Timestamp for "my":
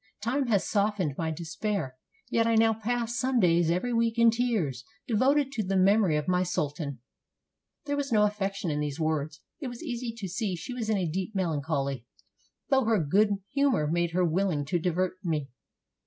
1.15-1.29, 6.27-6.41